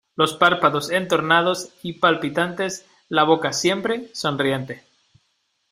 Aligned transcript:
los 0.15 0.33
párpados 0.33 0.89
entornados 0.89 1.73
y 1.83 1.93
palpitantes, 1.93 2.87
la 3.07 3.21
boca 3.23 3.53
siempre 3.53 4.09
sonriente, 4.15 4.83